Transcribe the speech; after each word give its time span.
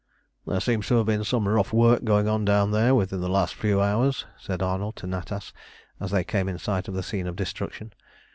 "There 0.47 0.59
seems 0.59 0.87
to 0.87 0.95
have 0.97 1.05
been 1.05 1.23
some 1.23 1.47
rough 1.47 1.71
work 1.71 2.03
going 2.05 2.27
on 2.27 2.43
down 2.43 2.71
there 2.71 2.95
within 2.95 3.21
the 3.21 3.29
last 3.29 3.53
few 3.53 3.79
hours," 3.79 4.25
said 4.35 4.63
Arnold 4.63 4.95
to 4.95 5.05
Natas 5.05 5.53
as 5.99 6.09
they 6.09 6.23
came 6.23 6.49
in 6.49 6.57
sight 6.57 6.87
of 6.87 6.95
this 6.95 7.05
scene 7.05 7.27
of 7.27 7.35
destruction. 7.35 7.93